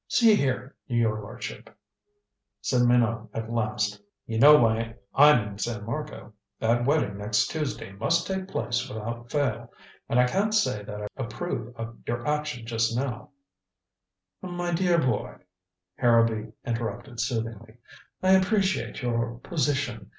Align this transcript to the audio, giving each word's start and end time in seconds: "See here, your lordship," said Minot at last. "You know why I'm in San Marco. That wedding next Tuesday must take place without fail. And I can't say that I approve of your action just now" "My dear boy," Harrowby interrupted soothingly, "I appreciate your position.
"See 0.07 0.33
here, 0.35 0.73
your 0.87 1.21
lordship," 1.21 1.69
said 2.59 2.81
Minot 2.87 3.27
at 3.35 3.51
last. 3.51 4.01
"You 4.25 4.39
know 4.39 4.55
why 4.57 4.95
I'm 5.13 5.47
in 5.47 5.57
San 5.59 5.85
Marco. 5.85 6.33
That 6.59 6.85
wedding 6.85 7.19
next 7.19 7.51
Tuesday 7.51 7.91
must 7.91 8.25
take 8.25 8.47
place 8.47 8.89
without 8.89 9.29
fail. 9.29 9.71
And 10.09 10.19
I 10.19 10.25
can't 10.25 10.55
say 10.55 10.81
that 10.85 11.03
I 11.03 11.07
approve 11.17 11.75
of 11.75 11.99
your 12.07 12.25
action 12.25 12.65
just 12.65 12.95
now" 12.97 13.29
"My 14.59 14.73
dear 14.73 14.97
boy," 14.97 15.35
Harrowby 15.99 16.51
interrupted 16.65 17.19
soothingly, 17.19 17.77
"I 18.23 18.31
appreciate 18.31 19.03
your 19.03 19.37
position. 19.43 20.09